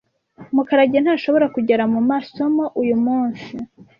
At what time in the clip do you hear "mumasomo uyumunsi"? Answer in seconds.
1.93-3.51